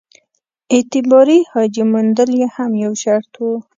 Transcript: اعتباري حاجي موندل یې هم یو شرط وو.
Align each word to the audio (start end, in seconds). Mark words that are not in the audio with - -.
اعتباري 0.73 1.39
حاجي 1.51 1.83
موندل 1.91 2.29
یې 2.39 2.47
هم 2.55 2.71
یو 2.83 2.93
شرط 3.03 3.31
وو. 3.41 3.53